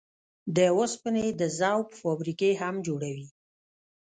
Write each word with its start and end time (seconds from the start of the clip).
د 0.55 0.57
اوسپنې 0.77 1.25
د 1.39 1.41
ذوب 1.59 1.87
فابريکې 2.01 2.51
هم 2.61 2.75
جوړوي. 2.87 3.27